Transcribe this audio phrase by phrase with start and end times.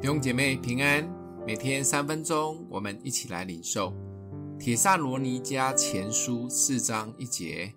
[0.00, 1.04] 弟兄姐妹平安，
[1.44, 3.90] 每天三分钟，我们一起来领受
[4.56, 7.74] 《帖撒罗尼迦前书》四章一节。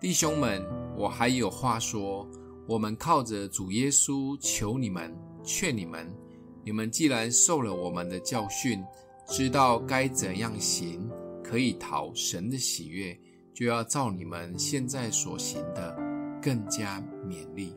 [0.00, 0.64] 弟兄们，
[0.96, 2.26] 我还有话说：
[2.66, 6.08] 我们靠着主耶稣求你们，劝你们，
[6.64, 8.82] 你们既然受了我们的教训，
[9.26, 11.06] 知道该怎样行，
[11.44, 13.14] 可以讨神的喜悦，
[13.52, 15.94] 就要照你们现在所行的
[16.40, 16.98] 更加
[17.28, 17.76] 勉励。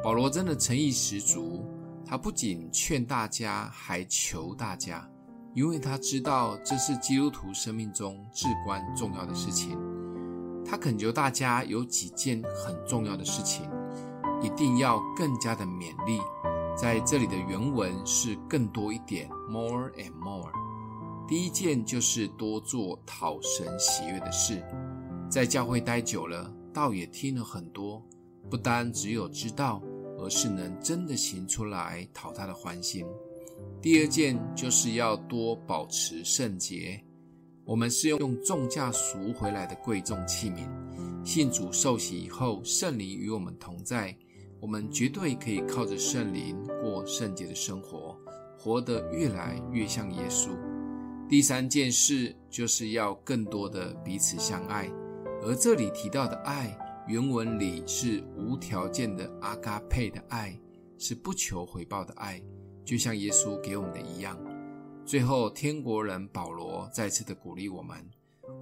[0.00, 1.66] 保罗真的诚意十足。
[2.06, 5.08] 他不仅劝大家，还求大家，
[5.54, 9.78] 因为他知道这是基督徒生命中至关重要的事情。
[10.66, 13.68] 他恳求大家有几件很重要的事情，
[14.42, 16.20] 一定要更加的勉励。
[16.76, 20.50] 在这里的原文是更多一点，more and more。
[21.28, 24.62] 第一件就是多做讨神喜悦的事。
[25.30, 28.02] 在教会待久了，倒也听了很多，
[28.50, 29.80] 不单只有知道。
[30.18, 33.04] 而是能真的行出来讨他的欢心。
[33.80, 37.00] 第二件就是要多保持圣洁。
[37.64, 40.68] 我们是用用重价赎回来的贵重器皿，
[41.24, 44.14] 信主受洗以后，圣灵与我们同在，
[44.60, 48.18] 我们绝对可以靠着圣灵过圣洁的生活，
[48.58, 50.50] 活得越来越像耶稣。
[51.26, 54.90] 第三件事就是要更多的彼此相爱，
[55.42, 56.76] 而这里提到的爱。
[57.06, 60.58] 原文里是无条件的阿嘎佩的爱，
[60.96, 62.42] 是不求回报的爱，
[62.82, 64.38] 就像耶稣给我们的一样。
[65.04, 67.98] 最后，天国人保罗再次的鼓励我们，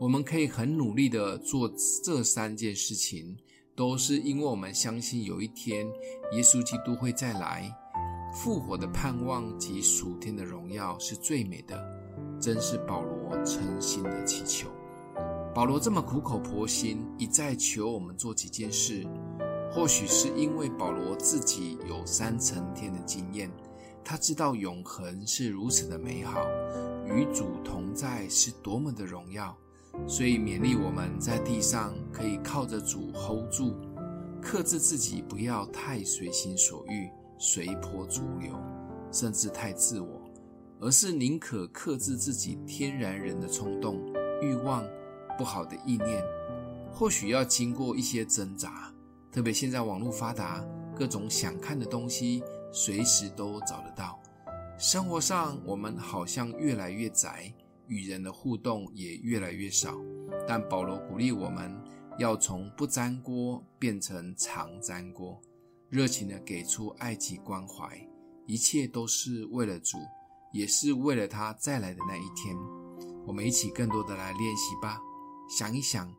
[0.01, 3.37] 我们可以很努力的做这三件事情，
[3.77, 5.87] 都是因为我们相信有一天
[6.33, 7.73] 耶稣基督会再来，
[8.35, 11.81] 复活的盼望及属天的荣耀是最美的，
[12.41, 14.69] 真是保罗诚心的祈求。
[15.55, 19.07] 保罗这么苦口婆心，一再求我们做几件事，
[19.71, 23.51] 或许是因为保罗自己有三层天的经验，
[24.03, 26.43] 他知道永恒是如此的美好，
[27.05, 29.55] 与主同在是多么的荣耀，
[30.07, 33.75] 所以勉励我们在地上可以靠着主 hold 住，
[34.41, 38.59] 克制自己，不要太随心所欲、随波逐流，
[39.13, 40.23] 甚至太自我，
[40.81, 44.01] 而是宁可克制自己天然人的冲动、
[44.41, 44.83] 欲望。
[45.37, 46.23] 不好的意念，
[46.93, 48.93] 或许要经过一些挣扎。
[49.31, 54.21] 特别现在网络发达，各种想看的东西随时都找得到。
[54.79, 57.53] 生活上我们好像越来越宅，
[57.87, 59.95] 与人的互动也越来越少。
[60.47, 61.73] 但保罗鼓励我们
[62.19, 65.41] 要从不沾锅变成常沾锅，
[65.89, 67.97] 热情地给出爱及关怀，
[68.47, 69.99] 一切都是为了主，
[70.53, 72.57] 也是为了他再来的那一天。
[73.25, 75.01] 我们一起更多的来练习吧。
[75.55, 76.11] 想一想，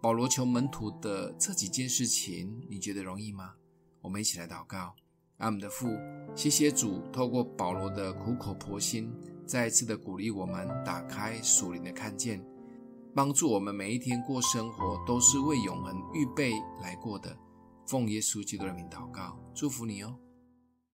[0.00, 3.52] 保罗求门徒的这几件事情，你觉得容易吗？
[4.00, 4.94] 我们一起来祷告。
[5.36, 5.90] 爱我们的父，
[6.34, 9.12] 谢谢主，透过保罗的苦口婆心，
[9.46, 12.42] 再一次的鼓励我们，打开属灵的看见，
[13.14, 17.38] 帮助我们每一天过生活都是为永恒预备来过的。
[17.86, 20.18] 奉耶稣基督的名祷告，祝福你哦。